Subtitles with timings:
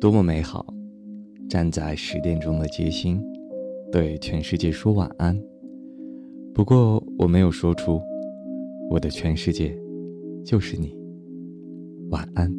[0.00, 0.64] 多么美好！
[1.46, 3.22] 站在十点钟的街心，
[3.92, 5.38] 对全世界说晚安。
[6.54, 8.00] 不过我没有说出，
[8.90, 9.76] 我的全世界
[10.42, 10.98] 就是你。
[12.08, 12.50] 晚安。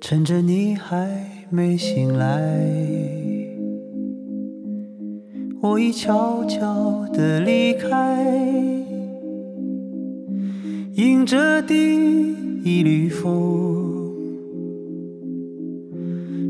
[0.00, 2.66] 趁着你还没醒来，
[5.60, 8.85] 我已悄悄地离开。
[11.26, 11.74] 迎着第
[12.62, 14.14] 一缕风，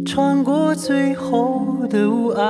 [0.04, 2.44] 穿过最后的雾霭。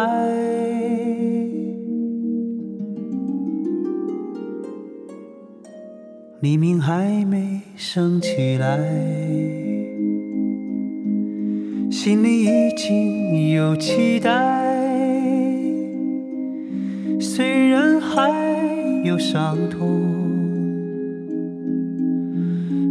[6.40, 8.76] 黎明还没升起来，
[11.92, 14.74] 心里已经有期待。
[17.20, 18.28] 虽然还
[19.04, 20.15] 有伤痛。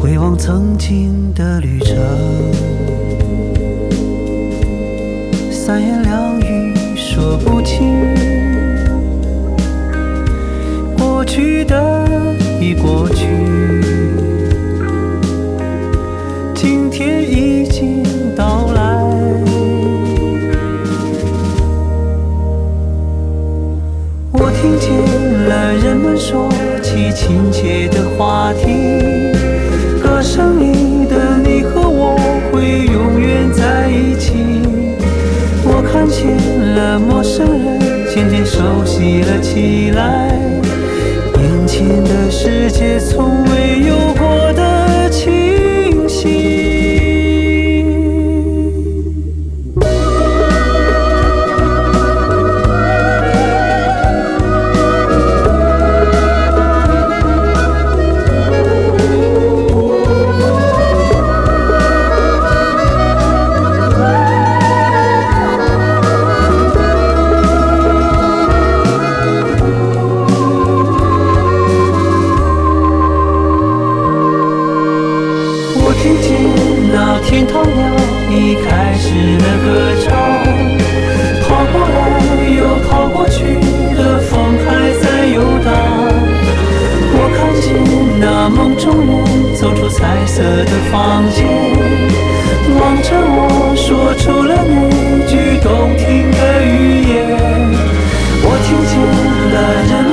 [0.00, 1.96] 回望曾经的旅程，
[5.50, 8.14] 三言两语说不清，
[10.96, 12.06] 过去的
[12.60, 13.26] 已过去，
[16.54, 18.02] 今天已经
[18.36, 19.04] 到来。
[24.30, 24.90] 我听见
[25.48, 26.48] 了人们说
[26.82, 29.17] 起亲切的话题。
[30.18, 32.18] 歌声里的你和我
[32.50, 34.32] 会永远在一起。
[35.62, 36.36] 我看见
[36.74, 37.78] 了陌生人
[38.12, 40.36] 渐渐熟悉了起来，
[41.36, 44.07] 眼前的世界从未有
[76.08, 76.32] 听见
[76.90, 77.84] 那天堂鸟
[78.30, 79.68] 已开始了歌
[80.00, 80.08] 唱，
[81.42, 81.94] 跑过来
[82.48, 82.58] 又
[82.88, 83.44] 跑过去
[83.94, 85.68] 的风还在游荡。
[87.12, 87.76] 我看见
[88.18, 91.44] 那梦中人走出彩色的房间，
[92.80, 97.36] 望着我说出了那句动听的语言。
[98.42, 98.98] 我听见
[99.52, 99.56] 了
[99.90, 100.07] 人。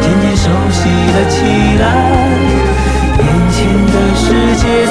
[0.00, 1.36] 渐渐熟悉了起
[1.80, 1.84] 来，
[3.18, 3.56] 眼前
[3.86, 4.24] 的世
[4.56, 4.87] 界。